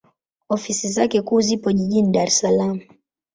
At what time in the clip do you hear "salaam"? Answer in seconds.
2.39-2.77